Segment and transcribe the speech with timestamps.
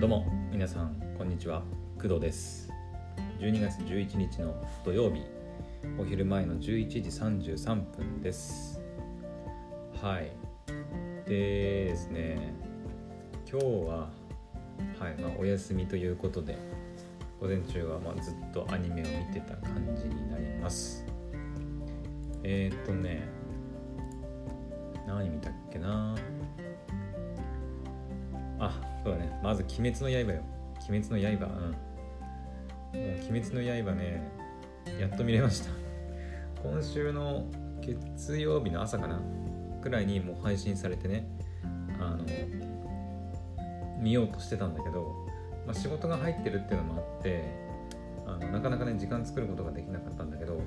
[0.00, 1.62] どうも皆さんこんにちは。
[2.00, 2.72] 工藤です。
[3.38, 5.26] 12月11日の土曜日
[5.98, 8.80] お昼前の11時33分です。
[10.00, 10.32] はい。
[11.28, 12.54] でですね
[13.46, 14.08] 今日は
[14.98, 16.56] はいまあ、お休みということで
[17.38, 21.04] 午前中はまずっとアニメを見てた感じになります。
[22.42, 23.28] えー、っとね
[25.06, 26.16] 何見たっけな。
[28.60, 29.40] あそうだね。
[29.42, 30.42] まず「鬼滅の刃」よ
[30.88, 31.70] 「鬼滅の刃」うん。
[31.70, 31.76] も
[32.92, 34.22] う「鬼滅の刃ね」
[35.00, 35.70] やっと見れました。
[36.62, 37.46] 今週の
[37.80, 39.20] 月曜日の朝かな。
[39.80, 41.26] くらいにもう配信されてね
[41.98, 42.24] あの
[43.98, 45.14] 見ようとしてたんだけど、
[45.66, 47.44] まあ、仕事が入ってるっていうのもあって
[48.26, 50.60] あのなかなかね時間作ることができなかったんだけど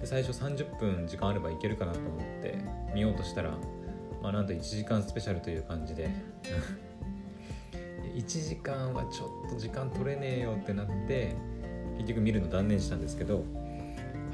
[0.00, 2.58] で最初30分時間あればいけるかなと思って
[2.94, 3.52] 見ようとしたら、
[4.22, 6.10] まあ、なんと1時間スペシャルという感じで
[8.18, 11.36] 1時間はちょっと時間取れねえよってなって
[11.98, 13.44] 結局見るの断念したんですけど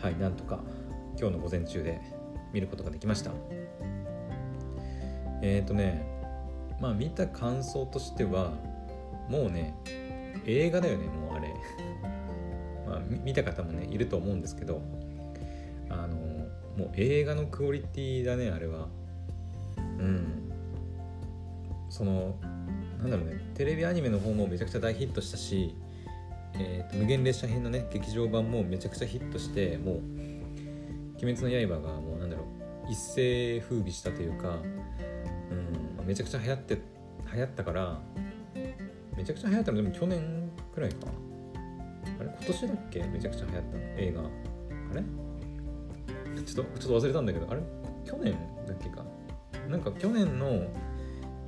[0.01, 0.61] はいなんとか
[1.21, 2.01] 今日の午前中で
[2.55, 3.31] 見ることができました。
[5.43, 6.07] えっ、ー、とね
[6.81, 8.53] まあ見た感想としては
[9.29, 9.75] もうね
[10.47, 11.55] 映画だよねもうあれ。
[12.89, 14.81] まあ見た方もねいると思うんですけど
[15.91, 16.17] あの
[16.79, 18.89] もう映画のクオリティだねあれは。
[19.77, 20.51] うん。
[21.91, 22.35] その
[23.05, 23.53] なんだろうね。
[23.55, 25.75] テレビアニメの方もめちゃくちゃ大ヒットしたし、
[26.55, 29.97] えーと、無限列車編のね劇場版もめちゃくちゃヒットしてもう
[31.23, 32.45] 「鬼滅の刃」がもうなんだろ
[32.89, 34.59] う一世風靡したというか、
[35.99, 36.79] うん、めちゃくちゃ流行って
[37.33, 38.01] 流行ったから
[39.17, 41.07] めちゃくちゃ流行ったのでも去年くらいか。
[42.21, 42.29] あれ？
[42.29, 43.03] 今年だっけ？
[43.05, 43.83] めちゃくちゃ流行ったの。
[43.97, 44.21] 映画。
[44.21, 44.25] あ
[44.95, 45.03] れ？
[46.43, 47.61] ちょっとちょっと忘れたんだけどあれ？
[48.05, 48.33] 去年
[48.67, 49.05] だっけか？
[49.69, 50.67] なんか去年の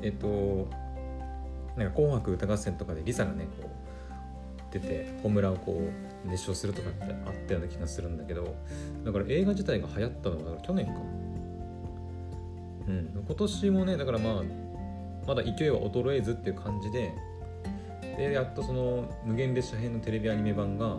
[0.03, 0.69] えっと
[1.77, 5.81] なんか紅白歌合戦とかでリサがねこう出てホムラをこ
[6.25, 8.57] う熱唱するとかってあったような気がするんだけど
[9.05, 10.93] だから映画自体が流行ったのは去年か。
[12.89, 13.25] うん。
[13.27, 14.43] 今年もねだからまあ
[15.27, 17.13] まだ勢いは衰えずっていう感じで
[18.17, 20.97] でやっとその無限列車編のテレビアニメ版が、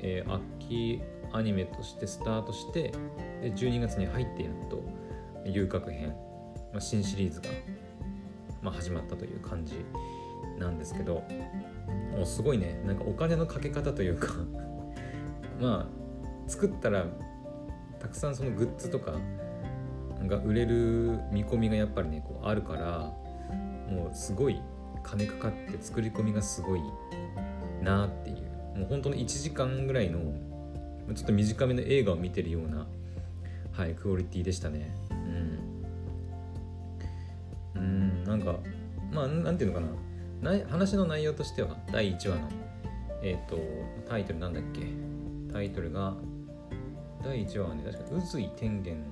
[0.00, 2.92] えー、秋アニメとしてスタートして
[3.42, 4.82] で12月に入ってやっと
[5.44, 6.14] 遊郭編、
[6.72, 7.50] まあ、新シリーズが
[8.64, 9.84] まあ、始まったという感じ
[10.58, 11.22] なんですけど
[12.16, 12.80] もうすごいね。
[12.86, 14.34] なんかお金のかけ方というか
[15.60, 17.06] まあ作ったら
[17.98, 19.14] たくさんそのグッズとか
[20.26, 23.12] が売れる見込みがやっぱりねこうあるから
[23.92, 24.60] もうすごい
[25.02, 26.80] 金かかって作り込みがすごい
[27.82, 28.54] なっていう。
[28.78, 30.18] もう本当の1時間ぐらいの
[31.14, 32.86] ちょっと短めの映画を見てるような
[33.72, 35.03] はいクオリティでしたね。
[38.26, 38.56] なんか
[39.12, 39.86] まあなんていうのか
[40.42, 40.52] な。
[40.52, 42.48] な話の内容としては第1話の
[43.22, 43.58] えっ、ー、と
[44.08, 44.82] タイトルなんだっけ？
[45.52, 46.14] タイトルが
[47.22, 49.04] 第1話はね確か渦井天元の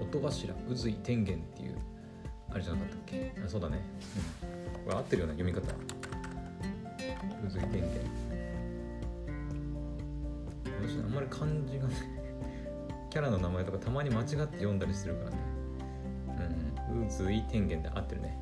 [0.00, 1.76] 音柱渦井天元っていう
[2.50, 3.32] あれじゃなかったっけ？
[3.44, 3.82] あそうだね、
[4.76, 5.66] うん、これ合ってるような読み方。
[5.66, 7.88] 渦井天元。
[10.80, 11.94] 私あんまり漢字がね
[13.10, 15.36] キャラの名前とかたまに間違って読んだりするからね。
[17.06, 18.38] 渦井天元で合ってるね。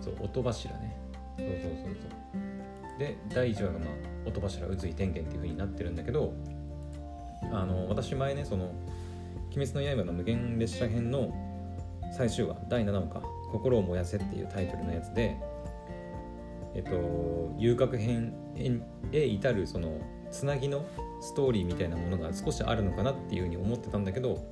[0.00, 0.96] そう音柱ね。
[1.36, 2.98] そうそうそうそう。
[2.98, 3.88] で第1話がまあ
[4.28, 6.34] 音柱渦井天元っていう風になってるんだけど
[7.52, 8.72] あの私前ねその
[9.54, 11.32] 「鬼滅の刃」の無限列車編の
[12.12, 13.22] 最終話第7話か
[13.52, 15.36] 「心を燃やせ」っていうタイトルのやつで
[16.74, 18.34] えっと遊郭編
[19.12, 19.98] へ至るその
[20.30, 20.84] つなぎの
[21.20, 24.44] ストーリーみたいなものが少しあるのかなっていうふうに思ってたんだけど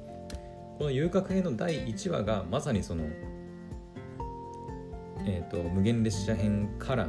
[0.78, 3.04] この遊郭編の第1話がまさにその、
[5.26, 7.09] えーと、無限列車編から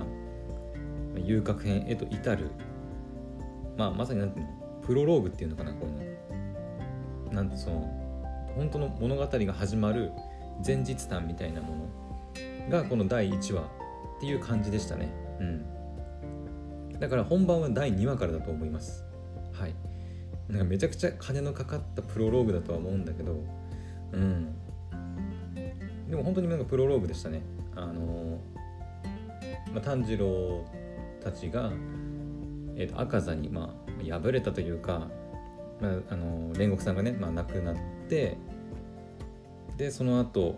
[1.18, 2.52] 遊郭編へと至る、
[3.78, 4.52] まあ、まさになんていうの
[4.84, 7.82] プロローグっていうのかなこのなんてその
[8.56, 10.12] 本当の物語が始まる
[10.66, 13.66] 前日談みたいなものがこの第1話っ
[14.22, 15.12] ていう感じでしたね。
[15.40, 17.00] うん。
[17.00, 19.06] だから本番は第2話からだと思います。
[19.54, 19.76] はい。
[20.50, 23.44] なんかめちゃくちゃ金のかかったプロローグだとは思うんだけど
[24.12, 24.56] うん。
[26.10, 27.42] でも本当になんかプロローグでしたね。
[27.76, 28.40] あの、
[29.74, 30.66] まあ、炭治郎
[31.24, 31.72] たちが、
[32.76, 33.74] えー、と赤座に、ま
[34.10, 35.08] あ、敗れたというか、
[35.82, 37.76] まあ、あの煉獄さんがね、まあ、亡くなっ
[38.08, 38.38] て
[39.78, 40.58] でその後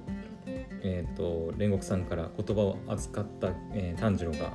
[0.81, 4.53] えーと、煉獄さんから言葉を預かった、えー、炭治郎が、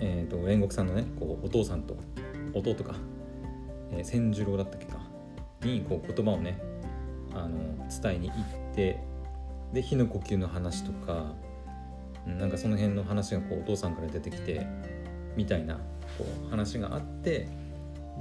[0.00, 1.96] えーと、煉獄さんのねこうお父さんと
[2.54, 2.94] 弟か
[3.92, 4.98] えー、千十郎だったっけか
[5.62, 6.58] にこう言葉をね
[7.36, 9.00] あの伝えに行って
[9.72, 11.34] で火の呼吸の話とか
[12.26, 14.66] なんかその辺の話がこうお父さんから出てきて
[15.36, 15.74] みたいな
[16.18, 17.48] こう話があって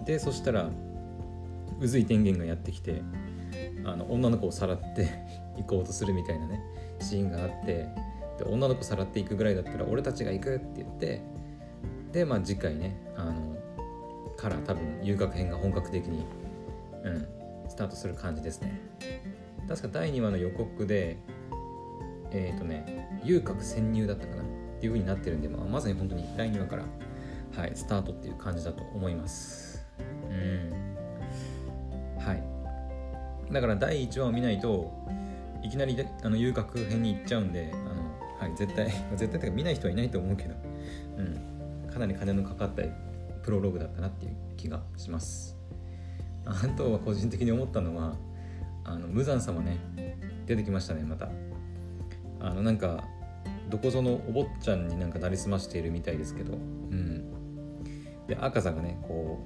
[0.06, 0.70] でそしたら
[1.80, 3.02] 宇髄天元がやってきて
[3.84, 5.10] あの女の子をさらって
[5.58, 6.62] 行こうとするみたいなね
[7.00, 7.88] シーンがあって
[8.38, 11.22] で女の子さらっていくぐらいだったら俺たちが行くって言って
[12.12, 13.56] でまあ次回ねあの
[14.36, 16.26] から多分遊郭編が本格的に、
[17.04, 17.28] うん、
[17.68, 18.82] スタートする感じですね。
[19.68, 21.18] 確か第2話の予告で
[22.32, 24.44] えっ、ー、とね遊郭潜入だったかな？
[24.44, 26.84] っていう風になってるんで、まあ、まさに本当に第2話から、
[27.56, 29.86] はい、スタートっていう感じだと思います。
[30.30, 30.74] うん。
[32.20, 32.44] はい。
[33.52, 34.92] だから第1話を見ないと
[35.64, 40.56] いきなりあの遊郭編に行っちゃうんであの、はい、絶対 絶対というか見ない人はいないと思うけど、
[41.18, 42.84] うん、かなり金のかかった
[43.44, 45.55] プロローグだったなっていう気がします。
[46.46, 48.16] あ とは個人的に思ったのは
[48.84, 49.78] あの無惨様ね
[50.46, 51.30] 出てきましたねまた。
[52.40, 53.04] あのなんか
[53.70, 56.58] どこぞのお坊ちゃんになんかなりすましているみたいですけどう
[56.96, 57.24] ん。
[58.28, 59.40] で赤座がねこ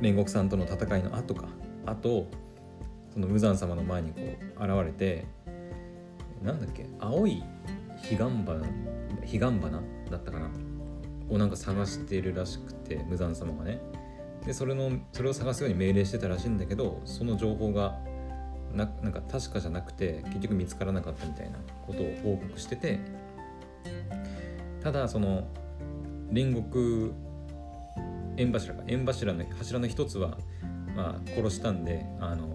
[0.00, 1.48] う煉獄さんとの戦いの後か。
[1.86, 2.26] あと
[3.14, 5.24] その無惨様の前にこう現れて
[6.42, 7.42] なんだっけ青い
[8.02, 8.60] 彼岸花
[9.20, 10.50] 彼岸花だったかな
[11.30, 13.80] をなんか探しているらしくて無惨様がね。
[14.46, 17.98] でそれのそれを探すように命令してたらしいんだけどその情報が
[18.72, 23.00] ななんか確かじゃなくて結局見つからなかったみたいなことを報告してて
[24.82, 25.48] ただその
[26.30, 27.12] 煉獄
[28.36, 30.36] 縁柱か縁柱の柱の一つは、
[30.94, 32.48] まあ、殺したんであの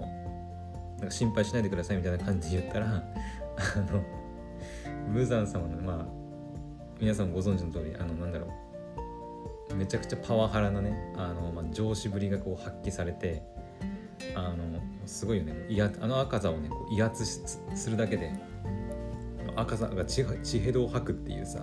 [1.00, 4.04] なんか心配しないでくださいみたいな感じで言ったらあの
[5.10, 6.06] 無惨様のまあ
[7.00, 8.71] 皆さんご存知の通りあのなんだろう
[9.76, 13.44] めちゃくちゃパワハラなねあの、まあ、上司ぶりがこう発揮されて
[14.36, 15.66] あのすごいよね。
[15.68, 17.26] いやあの赤座をねこう威圧
[17.76, 18.32] するだけで
[19.56, 21.60] 赤座が血血ヘドを吐くっていうさ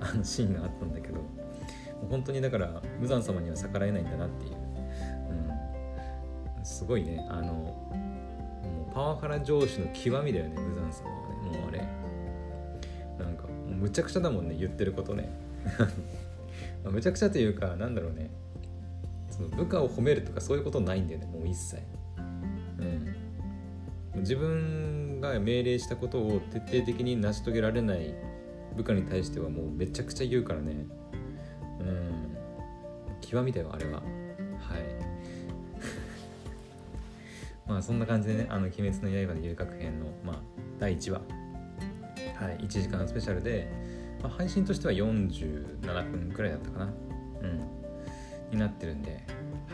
[0.00, 1.20] あのシーンがあったんだけど
[2.10, 4.52] 本当にだから無惨様には逆らえないんだなっていう、
[6.58, 7.26] うん、すごいね。
[7.30, 11.58] あのもうパワハラ上司の極みだよね無惨様はね。
[11.58, 11.78] もうあれ。
[13.18, 15.30] なんかもうむちゃくちゃだもんね言ってることね。
[16.90, 18.30] むちゃくちゃというかなんだろうね。
[19.30, 21.26] その部下を褒めるとかそういうことないんだよね。
[21.26, 21.82] もう一切、
[22.78, 28.14] うん、自分が命令したことを徹底的に成し遂げられない
[28.76, 30.86] 部下に対してはもうめちゃくちゃ言うからね。
[31.80, 32.36] うん。
[33.20, 33.98] 極みだよあれは。
[33.98, 34.02] はい。
[37.68, 40.42] まあそんな感じでね「あの鬼滅の刃」の遊郭編の、まあ、
[40.78, 41.20] 第1話。
[42.36, 42.58] はい。
[42.58, 43.70] 1時間スペシャルで、
[44.26, 46.84] まあ、配信としては47分くらいだったかな。
[46.86, 46.88] う
[47.46, 48.50] ん。
[48.50, 49.22] になってるんで、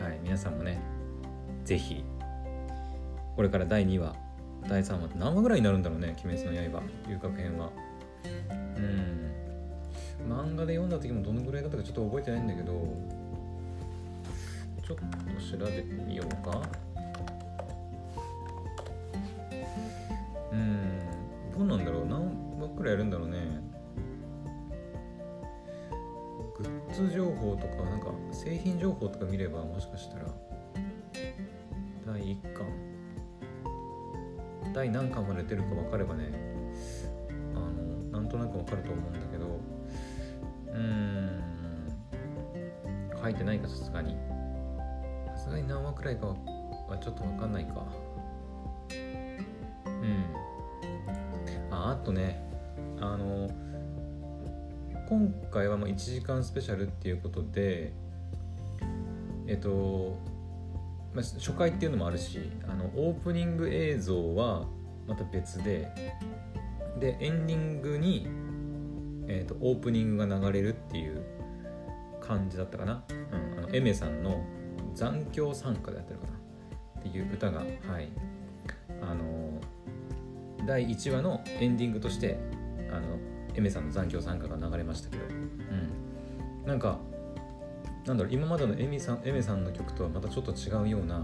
[0.02, 0.78] はい、皆さんもね
[1.64, 2.04] 是非
[3.37, 4.14] これから第2話
[4.66, 7.70] 第3話って何話ぐらいになるんだろうね「鬼滅の刃」遊郭編は。
[8.76, 9.32] うん。
[10.31, 12.72] 漫画で読んだ時もどのぐらいだったかちょっと覚えてないんだけど
[14.87, 16.62] ちょっと調べてみようか。
[20.52, 21.00] うん。
[21.58, 22.06] どうなんだろう。
[22.06, 22.20] 何
[22.60, 23.31] 話くらいやるんだろうね。
[26.93, 30.27] ツ情報とかなんか製品情報とか見ればもしかしたら
[32.06, 32.67] 第1巻
[34.75, 36.31] 第何巻まで出るか分かればね
[37.55, 39.61] あのなんとなく分かると思うんだけど
[40.73, 41.43] うん
[43.23, 44.16] 書いてないかさすがに。
[45.37, 46.35] さすがに何話くらいかは
[47.00, 47.87] ちょっと分かんないか。
[49.87, 50.25] うん。
[51.71, 52.43] ああとね
[53.00, 53.49] あの
[55.12, 57.92] 今回はもう1時間スペシャルっていうことで
[59.47, 60.16] えっと、
[61.12, 64.64] まあ、初回っていうのもあるしあのオープニング映像は
[65.07, 66.16] また別で
[66.99, 68.26] でエンディングに、
[69.28, 71.23] えっと、オープニングが流れるっていう
[72.23, 74.42] 感じだったかな、うん、あのエメさんの
[74.97, 76.33] 「残響参加」でやってるかな
[77.00, 77.64] っていう歌がは
[78.00, 78.09] い。
[79.02, 79.61] あの
[80.64, 82.38] 第1話のエンディングとして
[82.90, 83.19] あの
[83.54, 85.28] エメさんの残響参加が流れましたけど、う
[86.64, 86.99] ん、なんか
[88.06, 91.23] なんだろう今までのエミさんエメさんの曲とはまたちょっと違うような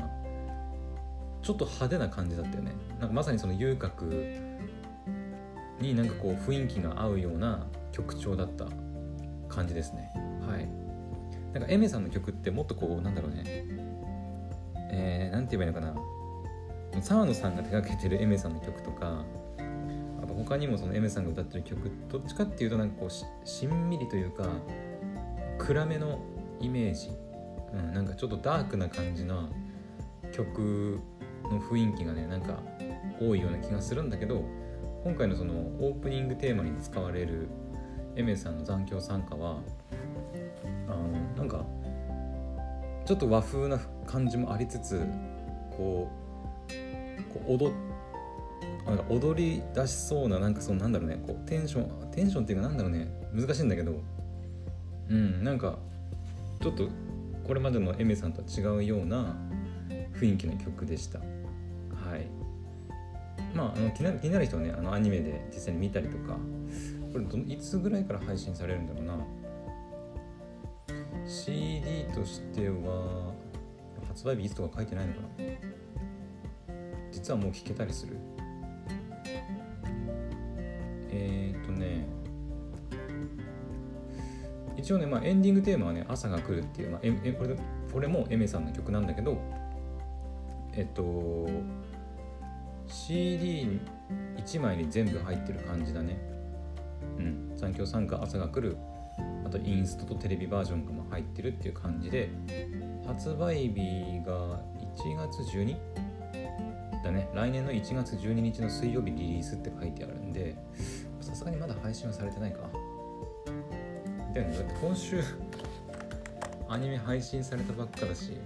[1.43, 2.73] ちょっと派手な感じだったよね。
[3.01, 4.05] なんかまさにその遊郭
[5.81, 8.67] になんかこう雰囲気が合うような曲調だった
[9.49, 10.11] 感じですね。
[10.47, 10.69] はい。
[11.53, 13.45] なんかエメさんの曲ってもっとこうなんだろうね。
[14.91, 16.01] えー、なんて言えばいいのか
[17.01, 17.03] な。
[17.03, 19.25] 沢野さんが手がけてるエメさんの曲とか
[20.45, 24.49] 他にもその M さんが歌ってる曲どっちかっていうとなんかこうしんみりというか
[25.59, 26.21] 暗めの
[26.61, 27.11] イメージ、
[27.75, 29.49] うん、なんかちょっとダークな感じな
[30.33, 31.01] 曲
[31.45, 32.63] の雰囲気がねなんか
[33.21, 34.45] 多いような気がするんだけど
[35.05, 37.49] 今回のそのオープニングテーマに使われる
[38.17, 39.59] エメさんの残響参加は
[40.89, 41.65] あのなんか
[43.05, 45.07] ちょっと和風な感じもありつつ
[45.71, 46.11] こ
[46.69, 47.73] うこう踊
[48.89, 54.01] なんか踊り出しそうななんかそのなんだろうねこうテンションテンションっていうかなんだろうね難しいんだけど
[55.09, 55.79] うんなんか
[56.61, 56.89] ちょっと
[57.47, 59.37] これまでのエメさんとは違うような
[60.15, 61.19] 雰囲気の曲でした。
[61.19, 61.25] は
[62.17, 62.29] い。
[63.55, 66.37] まああの気になる気になる人はねあのアニメで実際に見たりとか
[67.13, 69.15] これどいつぐらいから配信されるんだろうな。
[71.27, 73.33] CD としては
[74.09, 75.29] 発売日いつとか書いてないのかな。
[77.13, 78.17] 実はもう聴けたりする。
[81.11, 82.07] えー、っとね
[84.77, 87.57] 一応ね、まあ、エンディングテーマはね「朝が来る」っていう、まあ、えこれ
[87.93, 89.39] これもエメさんの曲なんだけど
[90.75, 91.49] えっと
[92.89, 96.19] CD1 枚に全部入ってる感じだね。
[97.19, 97.53] うん。
[97.57, 98.77] 残響参加朝が来る。
[99.45, 102.31] あとインストとテレビバージョンがも入ってるっていう感じで
[103.05, 104.61] 発売日が
[104.97, 105.77] 1月 12?
[107.03, 107.29] だね。
[107.35, 110.57] 来年の1月12日の水曜日リリースって書いてあるんで
[111.39, 112.59] さすがにまだ配信はされてないか。
[114.35, 115.23] だよねだって今週
[116.69, 118.37] アニメ配信されたばっかだし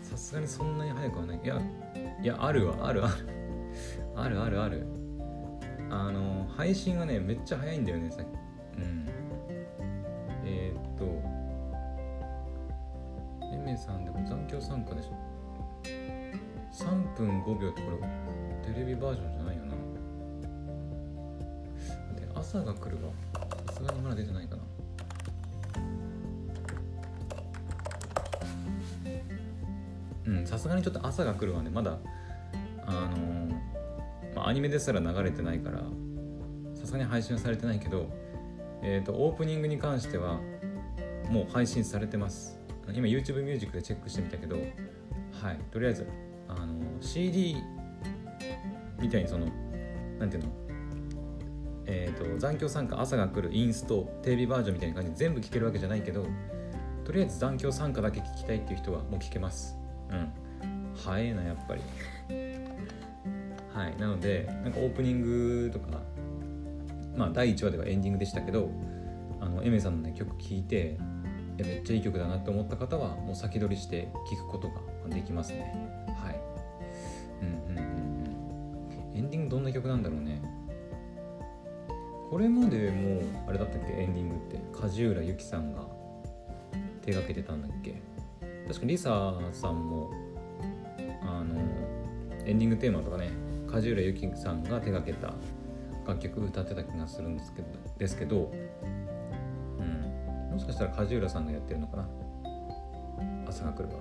[0.00, 1.40] さすがにそんなに早くはない。
[1.42, 1.60] いや
[2.22, 3.14] いやあるわあるある
[4.14, 4.86] あるあるある。
[5.90, 8.22] あの配信がねめっちゃ早いんだよねさ
[8.78, 9.08] うん。
[10.44, 11.04] えー、っと
[13.52, 15.16] エメさんでも残響参加でしょ。
[16.72, 19.39] 3分5秒ってこれテレビバージョンじゃ
[22.52, 23.12] 朝が来るわ
[23.68, 24.62] さすがにまだ出てないかな。
[30.26, 31.70] うんさすがにちょっと朝が来るわね。
[31.70, 31.96] まだ
[32.86, 33.54] あのー
[34.34, 35.78] まあ、アニメですら流れてないから
[36.74, 38.10] さすがに配信はされてないけど
[38.82, 40.40] えっ、とオープニングに関しては
[41.30, 42.58] もう配信されてます。
[42.92, 45.58] 今 YouTube ミュージックでチェックしてみたけどはい。
[45.70, 46.08] とりあえず
[46.48, 47.58] あの CD
[49.00, 49.46] みたいにその
[50.18, 50.59] なんていうの？
[51.92, 56.24] えーと、残響参加朝が来るインストテレビバージョンみたいな感じで全部聴けるわけじゃないけど
[57.04, 59.76] とりあえず残響参加だけ聞きたいっていう人はもう聞けます。
[60.10, 60.32] うん。
[60.94, 61.82] 早いなやっぱり。
[63.74, 63.96] はい。
[63.98, 66.00] なのでなんかオープニングとか
[67.16, 68.70] まあ第1話ではエンディングでしたけど
[69.40, 70.98] あのエメさんの、ね、曲聴いて
[71.58, 75.74] いやめっちゃいい曲だなって思った方はもう先取りして聴くことができますね。
[76.22, 76.40] はい。
[77.42, 77.84] うんうんうん
[79.12, 79.16] うん。
[79.16, 80.40] エンディングどんな曲なんだろうね。
[82.30, 83.92] これまでもうあれだったっけ？
[83.92, 84.60] エンディングって。
[84.80, 85.84] 梶浦由記さんが
[87.02, 88.00] 手がけてたんだっけ？
[88.68, 90.12] 確かリサさんも
[91.22, 91.60] あの
[92.46, 93.30] エンディングテーマとかね
[93.68, 95.34] 梶浦由記さんが手がけた
[96.06, 97.68] 楽曲歌ってた気がするんですけど
[97.98, 98.52] ですけど、
[99.80, 102.08] うん、もしかしたら梶浦さんがやってるのかな？
[103.48, 103.94] 朝が来るわ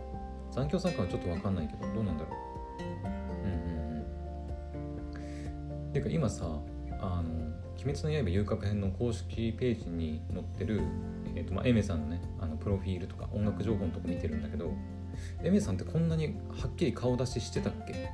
[0.51, 2.29] 残響参加はちょっと分かんないけどどうなんだろ
[2.79, 2.83] う？
[3.43, 4.03] うんうん
[5.83, 5.91] うん。
[5.93, 6.45] ていうか今さ
[7.83, 10.81] 「鬼滅の刃遊郭編」の公式ページに載ってる、
[11.36, 14.74] えーとまあ、エメさんのねあのプロフィールとか音楽情報のとこ見てるんだけど
[15.43, 18.09] エメさんってこんなにはっきり顔出ししてたっけ？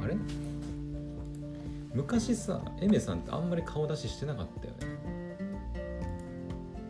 [0.00, 0.16] あれ？
[1.92, 4.78] 昔さエメさんってあんまり顔出ししてなかったよね。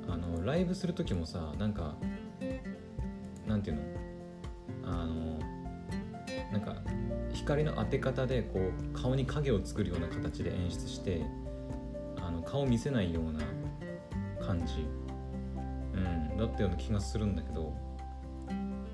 [0.09, 1.94] あのライブする時もさなんか
[3.47, 3.83] なんていうの？
[4.87, 5.24] あの
[7.35, 11.23] 光の当て方でこう顔に影を作るような形で演出して
[12.17, 13.41] あの顔見せないような
[14.47, 14.87] 感じ、
[15.95, 17.75] うん、だったような気がするんだけど。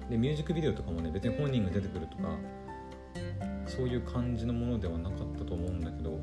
[0.09, 2.37] でミュージックビデオとかもね別に本人が出てくるとか
[3.64, 6.18] そういう感じのものではなかったと思うんだけど。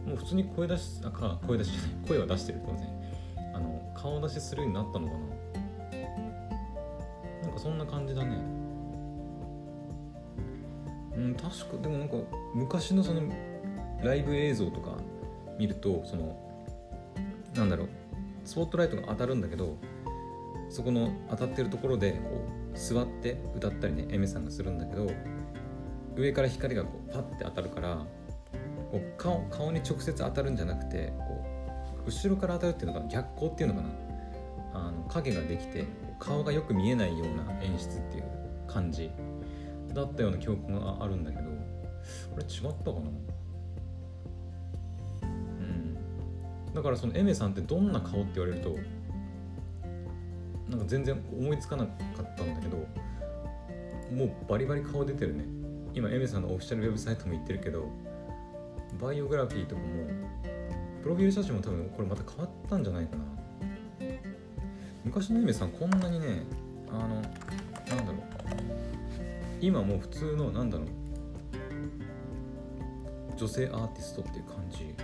[0.00, 2.88] もう普通に声出しあ声出しじゃない声は出してる当然。
[3.54, 5.20] あの顔出しするようになったのかな。
[7.42, 8.59] なんかそんな感じだね。
[11.20, 12.16] うん確かでもなんか
[12.54, 13.20] 昔のその
[14.02, 14.96] ライブ映像とか
[15.58, 16.34] 見るとその
[17.54, 17.88] なんだろう
[18.44, 19.76] スポットライトが当たるんだけど
[20.70, 25.10] そこの当たってるところでこう座って歌ったりねエメさんがするんだけど
[26.16, 28.06] 上から光がこうパッて当たるから
[28.90, 31.44] こう顔顔に直接当たるんじゃなくてこ
[32.06, 33.90] う後ろから当たるっていうのが逆光っていうのかな。
[34.72, 35.84] あの影ができて
[36.20, 38.24] 顔がよく見えないような演出っていう
[38.68, 39.10] 感じ。
[39.92, 42.50] だったような記憶があるんだけどこれ違っ
[42.84, 43.10] たかな？
[45.22, 46.74] うん。
[46.74, 48.76] だからそのエメさんってどんな顔って言われると
[50.68, 51.92] なんか全然思いつかなか
[52.22, 52.76] ったんだけど
[54.14, 55.44] もうバリバリ顔出てるね。
[55.92, 57.88] 今エメさんのオフィシャルウェブサイトも言ってるけど
[59.00, 59.88] バイオグラフィーとかも
[61.02, 63.24] プロフィール写真も多分これまた変わったんじゃないかな。
[65.04, 66.44] 昔のエメさんこんなにね
[66.90, 68.29] あのなんだろう。
[69.60, 70.86] 今もう普通のなんだろう
[73.36, 74.94] 女性アーティストっていう感じ。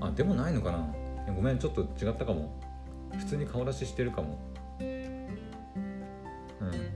[0.00, 0.86] あでもないのかな。
[1.34, 2.60] ごめんちょっと違ったかも。
[3.16, 4.38] 普通に顔出ししてるかも。
[4.80, 4.86] うん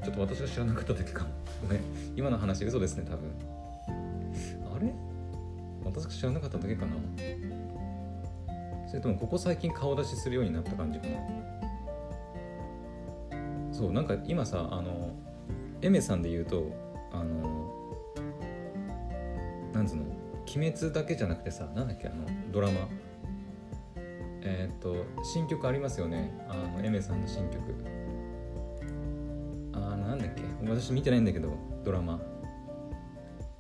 [0.05, 1.31] ちょっと私が知らなかっただけかも。
[1.63, 1.81] ごめん。
[2.17, 3.31] 今の話嘘ですね多分。
[4.75, 4.93] あれ？
[5.85, 6.93] 私が知らなかっただけかな。
[8.89, 11.15] それともここ最近顔出しするようになった感じかな。
[13.73, 15.15] そうなんか今さあの
[15.81, 16.65] エメさんで言うと
[17.13, 17.73] あの
[19.73, 20.03] なんつうの
[20.57, 22.89] 鬼滅だけじゃなくてさなんだっけあのドラマ。
[24.41, 26.33] えっ、と新曲ありますよね。
[26.49, 27.63] あのエメさんの新曲。
[29.73, 31.53] あなんだっけ私見てないんだけど
[31.85, 32.19] ドラマ。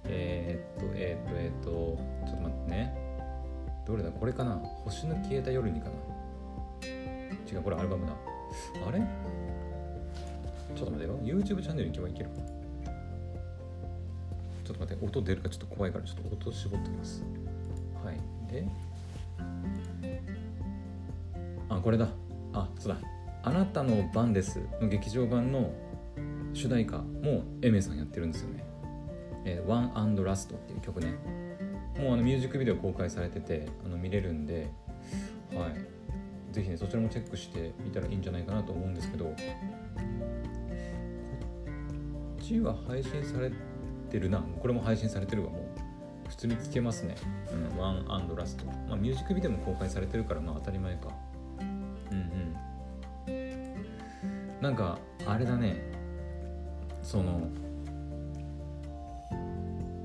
[0.05, 1.71] えっ、とえっ、とえっ、と
[2.27, 2.97] ちょっと待ってね。
[3.87, 4.11] どれだ？
[4.11, 4.57] これかな？
[4.85, 5.93] 星の消えた夜にかな。
[7.51, 8.13] 違うこれアルバムだ。
[8.87, 9.01] あれ？
[10.79, 11.19] ちょっと待ってよ。
[11.39, 12.31] YouTube チャンネル行けばいける。
[14.65, 17.25] ちょっと待って音出るかちょっと怖いからちょっと音絞ってきます。
[18.05, 18.21] はい。
[18.53, 18.69] で
[21.69, 22.09] あこれだ。
[22.53, 22.99] あそうだ
[23.43, 25.73] 「あなたの番です」の劇場版の
[26.55, 28.65] 主題歌もエメさんやってるんですよね
[29.45, 31.15] 「えー、One and Last」っていう曲ね。
[31.99, 34.71] もうあのミュージックビデオ公開されててあの見れるんで
[35.53, 36.55] はい。
[36.55, 39.35] ぜひねそちらもチェックしてみたらいいんじゃないかなと思うんですけど。
[42.61, 43.51] は配信され
[44.11, 44.43] てるな。
[44.61, 45.51] これも配信されてるわ。
[45.51, 47.15] もう普通に聴けますね。
[47.53, 48.65] うんワンアンドラスト。
[48.65, 51.09] まあミュージックビデオも公開されてるからまあ当たり前か。
[51.61, 52.57] うん
[53.27, 54.63] うん。
[54.63, 55.77] なんかあれだね。
[57.03, 57.49] その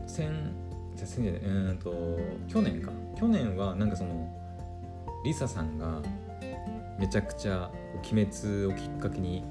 [0.06, 0.30] 先
[0.96, 1.42] 先じゃない。
[1.42, 1.94] うんと
[2.48, 2.92] 去年か。
[3.18, 4.30] 去年はなんかその
[5.24, 6.02] リサさんが
[7.00, 7.72] めちゃくちゃ
[8.12, 9.44] 「鬼滅」をきっかけに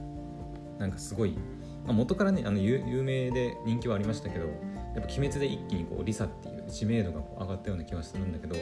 [0.78, 1.36] なんかすごい
[1.84, 4.54] まあ、元からねあの有名で人気はありましたけどやっ
[4.94, 8.56] ぱ「鬼滅」で一気にこうリサっていう知名度がこう上がったような気はするんだけど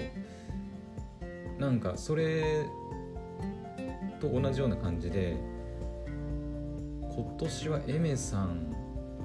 [1.59, 2.65] なんかそれ
[4.21, 5.37] と同じような感じで
[7.15, 8.75] 今年はエメさん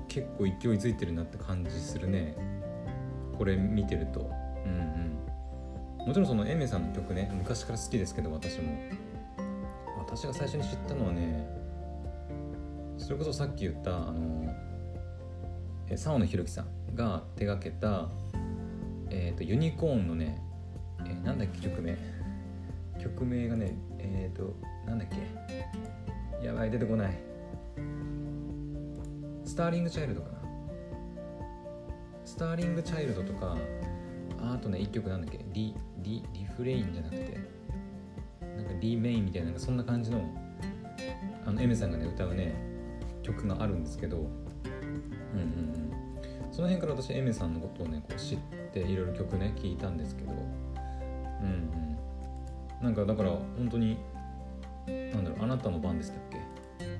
[0.08, 2.36] 結構勢いづいてるなって感じするね。
[3.38, 4.32] これ見てると。
[4.66, 4.72] うん
[6.00, 6.08] うん。
[6.08, 8.72] もちろんそのエメさんの曲ね昔から好きですけど私も。
[9.98, 11.48] 私が最初に知ったのはね
[12.98, 14.54] それこそさっき言ったあの
[15.96, 18.10] 沢野弘樹さんが手がけた、
[19.10, 20.42] えーと、ユニコーンのね、
[21.06, 21.98] えー、なんだっけ曲名。
[23.02, 24.56] 曲名がねえっ、ー、と
[24.88, 26.46] なんだっけ。
[26.46, 27.18] やばい出てこない。
[29.44, 30.36] スターリングチャイルドかな。
[32.26, 33.56] スターリングチャイルドとか
[34.40, 35.46] あとね一曲なんだっけ。
[35.54, 37.38] リリリフレインじゃなくて
[38.58, 40.22] なんかリメインみたいなそんな感じの
[41.46, 42.75] あのエメさんがね歌うね
[43.26, 44.30] 曲があるんですけど、うんうんう
[46.50, 48.38] ん、その辺から私エメさんのことをねこう知っ
[48.72, 50.40] ていろいろ曲ね聴いたんですけど、うん
[52.80, 53.98] うん、なんかだから本当に
[54.88, 56.38] なんだろうあなたの番でしたっけ？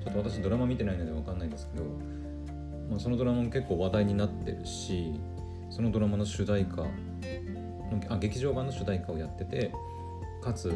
[0.04, 1.84] ちょっと私ドラマ見てないので分かんないんですけど、
[2.90, 5.14] まあ、そのドラマも結構話題になってるし
[5.70, 6.84] そのドラマの主題歌
[8.08, 9.72] あ劇場版の主題歌をやってて
[10.42, 10.68] かつそ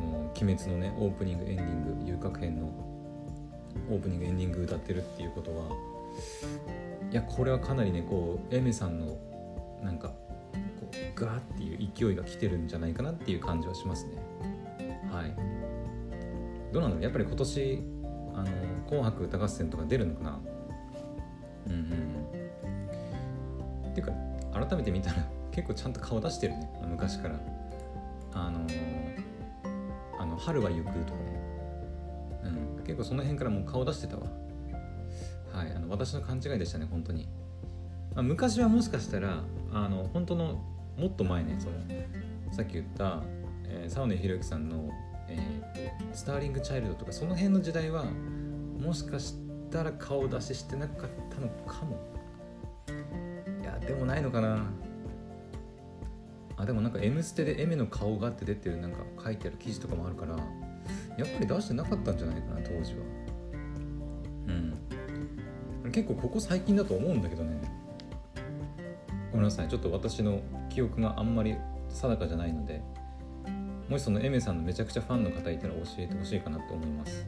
[0.00, 2.70] の「鬼滅」のねオープニングエンディング遊郭編の
[3.90, 5.66] オープニングエンディング歌ってるっていうことは
[7.10, 9.16] いやこれはかなりねこうエメさんの
[9.82, 14.12] なんかこうガーっていう勢いが来てるんじゃないかなっていう感じはしますね。
[15.12, 15.34] はい。
[16.72, 17.82] どうなのやっぱり今年
[18.34, 18.50] あの
[18.86, 20.40] 「紅白歌合戦」とか出るのかな。
[21.66, 22.28] うんうん
[23.90, 24.12] っていうか
[24.66, 26.70] 改めて見たら結構ちゃんと顔出してるね。
[26.88, 27.38] 昔から。
[28.34, 28.66] あの
[30.18, 31.27] あの春は行くとかね。
[32.88, 34.22] 結構その辺からもう顔出してたわ。
[35.52, 37.28] はいあの私の勘違いでしたね本当に、
[38.14, 40.64] まあ、昔はもしかしたらあの本当の
[40.96, 41.74] もっと前ねその
[42.52, 43.22] さっき言った、
[43.64, 44.88] えー、沢根宏之さんの、
[45.28, 48.04] えー、スターリング・チャイルドとかその辺の時代は
[48.80, 49.34] もしかし
[49.70, 51.98] たら顔出ししてなかったのかも。
[53.60, 54.64] いやでもないのかな。
[56.56, 60.36] あでもなんか「M ステ」でエメの顔がって出てるなんか書いてある記事とかもあるから
[61.18, 63.00] やっぱり出してなかったんじゃないかな当時は。
[64.46, 65.90] うん。
[65.90, 67.60] 結構ここ最近だと思うんだけどね。
[69.32, 69.68] ごめんなさい。
[69.68, 71.56] ちょっと私の記憶があんまり
[71.88, 72.80] 定かじゃないので。
[73.88, 77.26] もしその Aimer さんのめちゃくちゃファンの方いたら教えてほしいかなと思います。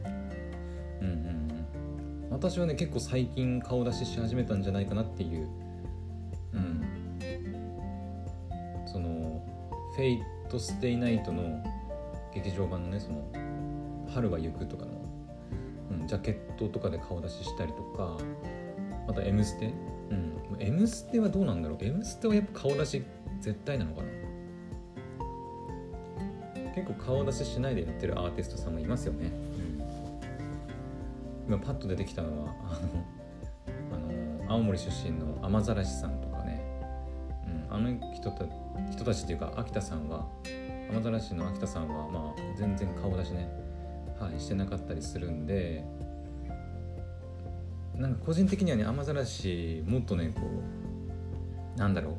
[1.01, 2.29] うんうんうん。
[2.31, 5.47] あ私はね結構最近顔出しし始めたんじゃないかなっていう。
[6.53, 7.19] うん。
[8.85, 9.43] その
[9.97, 11.63] 「フェイト・ステイ・ナイト」の
[12.33, 13.27] 劇場版のねその
[14.13, 14.91] 「春はゆく」とかの、
[15.91, 18.17] うん、ジャケットとかで顔出ししたりとか
[19.07, 19.73] また「M ステ」
[20.11, 23.03] うん「M ステ」はどうなんだろう「M ステ」はやっぱ顔出し
[23.39, 24.07] 絶対なのかな？
[26.73, 29.83] 結構顔出ししないでやってるアーティストさんもいますよね、うん、
[31.47, 32.87] 今パッと出てきたのはあの
[33.93, 33.97] あ
[34.47, 36.63] の青森出身の雨ざらしさんとかね、
[37.69, 38.45] うん、あの人た
[38.89, 40.29] 人たちっていうか秋田さんは
[40.89, 43.49] 雨ざらしの秋田さんはまあ全然顔出しね、
[44.21, 45.83] はい、してなかったりするんで
[47.95, 50.41] なんか個人的にはね雨ざらしもっとねこ
[51.75, 52.17] うなんだろ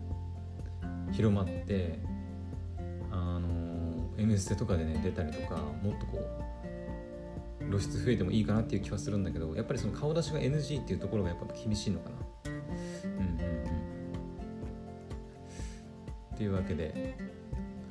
[1.10, 1.98] う広まって
[3.10, 3.48] あの
[4.18, 12.16] M ステとかでね出たりとかもっとこう露出増えてもいいかなっていう気はするんだけどやっぱりその顔出しが NG っていうところがやっぱ厳しいのかな。
[12.46, 13.62] うんうんうん。
[16.34, 17.16] っていうわけで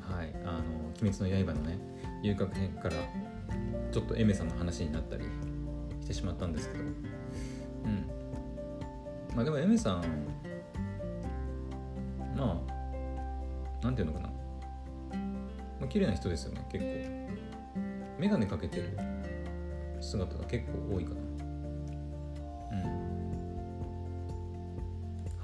[0.02, 0.64] はいあの
[1.02, 1.78] 「鬼滅の刃」のね
[2.22, 2.96] 遊郭編から
[3.92, 5.26] ちょっとエメさんの話になったり
[6.02, 6.84] してしまったんですけど。
[6.84, 6.88] う
[7.88, 8.06] ん。
[9.36, 10.04] まあでもエメさん
[12.36, 12.62] ま
[13.82, 14.30] あなんていうのかな。
[15.80, 16.92] まあ、綺麗な人ですよね結構。
[18.20, 18.98] 眼鏡かけてる
[20.00, 21.22] 姿が結構多いかな。
[22.72, 22.84] うん。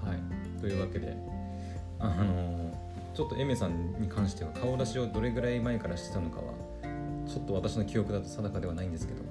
[0.09, 0.59] はい。
[0.61, 1.17] というわけで
[1.99, 2.71] あの、
[3.15, 6.53] ちょっとエメさんに関しては顔出しをどれぐらい前からしてたのかは
[7.27, 9.21] ちょっと私の記憶だと定かではないんですけど。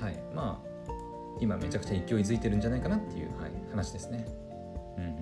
[0.00, 0.18] はい。
[0.34, 0.70] まあ
[1.38, 4.26] 今めちゃくちゃ勢いづいてるんじゃないかなっていう、はい、話ですね。
[4.96, 5.12] うんうん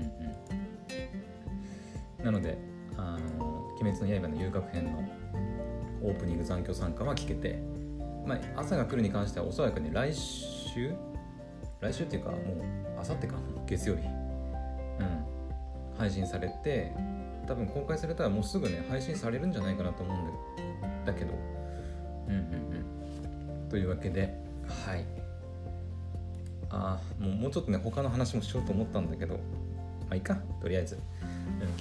[2.19, 2.25] うん。
[2.25, 2.59] なので
[2.97, 5.05] あの鬼滅の刃」の遊郭編の
[6.03, 7.59] オープニング残響参加は聞けて、
[8.25, 10.95] まあ、朝が来るに関してはおそらくね来週？
[11.81, 12.41] 来週っていうかもう
[13.01, 13.37] あさってか。
[13.67, 14.07] 月曜日。
[14.07, 14.13] うん。
[15.97, 16.93] 配信されて
[17.47, 20.17] 多分公開されたらもうすぐね配信されるんじゃないかなと思う
[20.87, 21.58] んだけど。
[23.71, 24.35] というわけで
[24.87, 25.05] はい
[26.71, 29.41] あもうもうちょっとね他の話もしようと思ったんだけどま
[30.11, 30.99] あいいかとりあえず、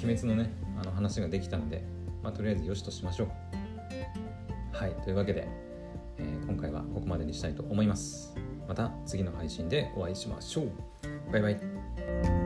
[0.03, 1.81] 鬼滅のねあの話ができたので、
[2.21, 3.27] まあ、とりあえずよしとしましょう。
[4.75, 5.47] はい、というわけで、
[6.17, 8.35] えー、今回はここまでにしたいと思います。
[8.67, 10.71] また次の配信でお会いしましょう。
[11.31, 12.36] バイバイ。